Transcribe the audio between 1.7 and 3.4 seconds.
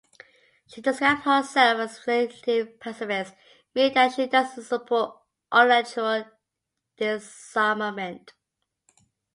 as a "relative pacifist",